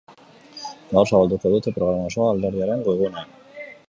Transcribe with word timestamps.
Gaur 0.93 1.11
zabalduko 1.11 1.51
dute 1.55 1.73
programa 1.75 2.07
osoa 2.13 2.31
alderdiaren 2.37 2.83
webgunean. 2.89 3.37